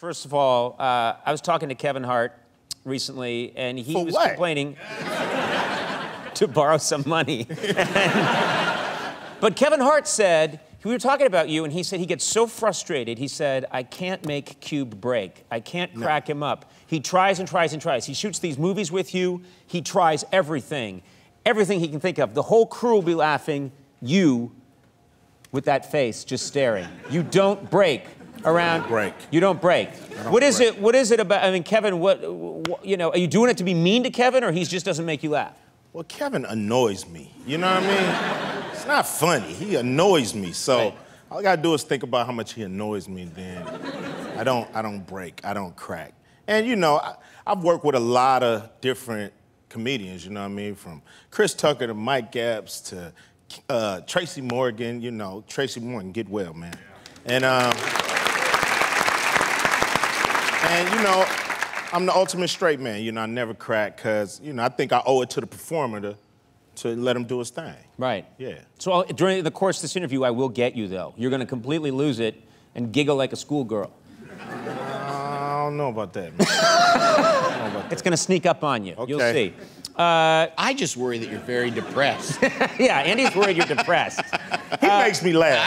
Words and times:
First 0.00 0.24
of 0.24 0.32
all, 0.32 0.76
uh, 0.78 1.16
I 1.26 1.30
was 1.30 1.42
talking 1.42 1.68
to 1.68 1.74
Kevin 1.74 2.02
Hart 2.02 2.32
recently, 2.86 3.52
and 3.54 3.78
he 3.78 3.92
For 3.92 4.02
was 4.06 4.14
what? 4.14 4.28
complaining 4.28 4.78
to 6.36 6.48
borrow 6.48 6.78
some 6.78 7.04
money. 7.04 7.44
but 9.40 9.56
Kevin 9.56 9.78
Hart 9.78 10.08
said, 10.08 10.60
we 10.84 10.92
were 10.92 10.98
talking 10.98 11.26
about 11.26 11.50
you, 11.50 11.64
and 11.64 11.72
he 11.74 11.82
said 11.82 12.00
he 12.00 12.06
gets 12.06 12.24
so 12.24 12.46
frustrated. 12.46 13.18
He 13.18 13.28
said, 13.28 13.66
I 13.70 13.82
can't 13.82 14.24
make 14.24 14.58
Cube 14.60 15.02
break. 15.02 15.44
I 15.50 15.60
can't 15.60 15.94
crack 15.94 16.30
him 16.30 16.42
up. 16.42 16.70
He 16.86 17.00
tries 17.00 17.38
and 17.38 17.46
tries 17.46 17.74
and 17.74 17.82
tries. 17.82 18.06
He 18.06 18.14
shoots 18.14 18.38
these 18.38 18.56
movies 18.56 18.90
with 18.90 19.14
you. 19.14 19.42
He 19.66 19.82
tries 19.82 20.24
everything, 20.32 21.02
everything 21.44 21.78
he 21.78 21.88
can 21.88 22.00
think 22.00 22.16
of. 22.16 22.32
The 22.32 22.44
whole 22.44 22.64
crew 22.64 22.94
will 22.94 23.02
be 23.02 23.14
laughing. 23.14 23.70
You, 24.00 24.52
with 25.52 25.66
that 25.66 25.92
face, 25.92 26.24
just 26.24 26.46
staring. 26.46 26.88
You 27.10 27.22
don't 27.22 27.70
break 27.70 28.06
around. 28.44 28.88
break. 28.88 29.14
You 29.30 29.40
don't 29.40 29.60
break. 29.60 29.88
don't 30.22 30.32
What 30.32 30.42
is 30.42 30.56
break. 30.58 30.68
it? 30.74 30.80
What 30.80 30.94
is 30.94 31.10
it 31.10 31.20
about? 31.20 31.44
I 31.44 31.50
mean, 31.50 31.62
Kevin. 31.62 31.98
What, 32.00 32.20
what? 32.32 32.84
You 32.84 32.96
know, 32.96 33.10
are 33.10 33.18
you 33.18 33.26
doing 33.26 33.50
it 33.50 33.56
to 33.58 33.64
be 33.64 33.74
mean 33.74 34.02
to 34.04 34.10
Kevin, 34.10 34.44
or 34.44 34.52
he 34.52 34.64
just 34.64 34.84
doesn't 34.86 35.04
make 35.06 35.22
you 35.22 35.30
laugh? 35.30 35.56
Well, 35.92 36.04
Kevin 36.04 36.44
annoys 36.44 37.06
me. 37.08 37.32
You 37.46 37.58
know 37.58 37.66
what 37.74 37.82
I 37.82 38.60
mean? 38.62 38.70
It's 38.72 38.86
not 38.86 39.06
funny. 39.06 39.52
He 39.52 39.76
annoys 39.76 40.34
me. 40.34 40.52
So 40.52 40.76
Right. 40.78 40.94
all 41.30 41.38
I 41.40 41.42
gotta 41.42 41.60
do 41.62 41.74
is 41.74 41.82
think 41.82 42.02
about 42.04 42.26
how 42.26 42.32
much 42.32 42.52
he 42.54 42.62
annoys 42.62 43.08
me. 43.08 43.24
Then 43.24 43.62
I 44.38 44.44
don't. 44.44 44.68
I 44.74 44.82
don't 44.82 45.06
break. 45.06 45.40
I 45.44 45.52
don't 45.54 45.74
crack. 45.76 46.14
And 46.46 46.66
you 46.66 46.76
know, 46.76 46.96
I, 46.96 47.14
I've 47.46 47.62
worked 47.62 47.84
with 47.84 47.94
a 47.94 48.00
lot 48.00 48.42
of 48.42 48.70
different 48.80 49.32
comedians. 49.68 50.24
You 50.24 50.30
know 50.32 50.40
what 50.40 50.46
I 50.46 50.50
mean? 50.50 50.74
From 50.74 51.02
Chris 51.30 51.54
Tucker 51.54 51.86
to 51.88 51.94
Mike 51.94 52.34
Epps 52.36 52.80
to 52.82 53.12
uh, 53.68 54.00
Tracy 54.02 54.40
Morgan. 54.40 55.00
You 55.02 55.10
know, 55.10 55.44
Tracy 55.48 55.80
Morgan, 55.80 56.12
get 56.12 56.28
well, 56.28 56.54
man. 56.54 56.76
And 57.26 57.44
um, 57.44 57.72
and 60.62 60.88
you 60.94 61.02
know, 61.02 61.24
I'm 61.92 62.06
the 62.06 62.14
ultimate 62.14 62.48
straight 62.48 62.80
man. 62.80 63.02
You 63.02 63.12
know, 63.12 63.22
I 63.22 63.26
never 63.26 63.54
crack 63.54 63.96
because 63.96 64.40
you 64.42 64.52
know 64.52 64.64
I 64.64 64.68
think 64.68 64.92
I 64.92 65.02
owe 65.04 65.22
it 65.22 65.30
to 65.30 65.40
the 65.40 65.46
performer 65.46 66.00
to 66.00 66.16
to 66.76 66.88
let 66.96 67.16
him 67.16 67.24
do 67.24 67.38
his 67.38 67.50
thing. 67.50 67.74
Right. 67.98 68.26
Yeah. 68.38 68.60
So 68.78 68.92
I'll, 68.92 69.04
during 69.04 69.42
the 69.44 69.50
course 69.50 69.78
of 69.78 69.82
this 69.82 69.96
interview, 69.96 70.22
I 70.22 70.30
will 70.30 70.48
get 70.48 70.74
you 70.76 70.88
though. 70.88 71.14
You're 71.16 71.30
going 71.30 71.40
to 71.40 71.46
completely 71.46 71.90
lose 71.90 72.20
it 72.20 72.42
and 72.74 72.92
giggle 72.92 73.16
like 73.16 73.32
a 73.32 73.36
schoolgirl. 73.36 73.92
I 74.40 75.64
don't 75.64 75.76
know 75.76 75.88
about 75.88 76.12
that, 76.14 76.38
man. 76.38 76.46
I 76.50 77.56
don't 77.58 77.72
know 77.72 77.80
about 77.80 77.92
It's 77.92 78.02
going 78.02 78.12
to 78.12 78.16
sneak 78.16 78.46
up 78.46 78.64
on 78.64 78.84
you. 78.84 78.94
Okay. 78.94 79.10
You'll 79.10 79.20
see. 79.20 79.54
Uh, 79.96 80.46
I 80.56 80.72
just 80.74 80.96
worry 80.96 81.18
that 81.18 81.28
you're 81.28 81.40
very 81.40 81.70
depressed. 81.70 82.40
yeah, 82.42 83.00
Andy's 83.00 83.34
worried 83.36 83.56
you're 83.56 83.66
depressed. 83.66 84.18
that. 84.18 84.78
He 84.80 84.86
makes 84.86 85.22
me 85.22 85.32
laugh. 85.34 85.58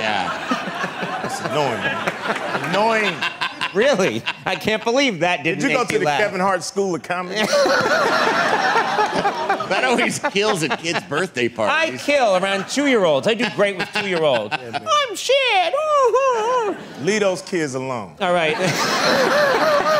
yeah. 0.00 1.24
It's 1.24 1.39
annoying. 1.50 1.80
man. 1.80 2.70
annoying. 2.70 3.14
really? 3.74 4.22
I 4.46 4.56
can't 4.56 4.82
believe 4.84 5.20
that 5.20 5.44
didn't 5.44 5.60
Did 5.60 5.70
you 5.70 5.76
go 5.76 5.82
make 5.82 5.88
to 5.88 5.98
the 5.98 6.04
laugh. 6.04 6.20
Kevin 6.20 6.40
Hart 6.40 6.62
School 6.62 6.94
of 6.94 7.02
Comedy? 7.02 7.40
That 9.70 9.84
always 9.84 10.18
kills 10.18 10.64
at 10.64 10.80
kids' 10.80 11.00
birthday 11.04 11.48
parties. 11.48 12.00
I 12.00 12.04
kill 12.04 12.36
around 12.36 12.68
two-year-olds. 12.68 13.28
I 13.28 13.34
do 13.34 13.48
great 13.54 13.76
with 13.76 13.88
two-year-olds. 13.92 14.52
I'm 14.52 15.14
shit. 15.14 15.74
Leave 17.02 17.20
those 17.20 17.40
kids 17.42 17.74
alone. 17.74 18.16
All 18.20 18.32
right. 18.32 18.56